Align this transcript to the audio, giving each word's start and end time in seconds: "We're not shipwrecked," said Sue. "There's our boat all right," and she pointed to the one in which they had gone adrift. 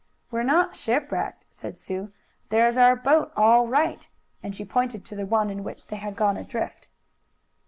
"We're 0.31 0.41
not 0.41 0.75
shipwrecked," 0.75 1.45
said 1.51 1.77
Sue. 1.77 2.11
"There's 2.49 2.75
our 2.75 2.95
boat 2.95 3.31
all 3.35 3.67
right," 3.67 4.07
and 4.41 4.55
she 4.55 4.65
pointed 4.65 5.05
to 5.05 5.15
the 5.15 5.27
one 5.27 5.51
in 5.51 5.63
which 5.63 5.85
they 5.85 5.97
had 5.97 6.15
gone 6.15 6.37
adrift. 6.37 6.87